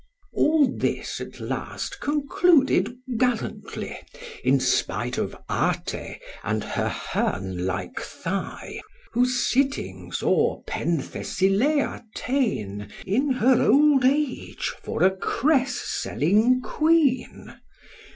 [0.33, 3.95] All this at last concluded gallantly,
[4.43, 13.33] In spite of Ate and her hern like thigh, Who, sitting, saw Penthesilea ta'en, In
[13.33, 17.59] her old age, for a cress selling quean.